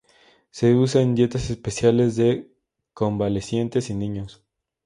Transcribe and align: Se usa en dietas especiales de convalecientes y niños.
Se 0.49 0.73
usa 0.73 1.03
en 1.03 1.13
dietas 1.13 1.51
especiales 1.51 2.15
de 2.15 2.51
convalecientes 2.95 3.91
y 3.91 3.93
niños. 3.93 4.43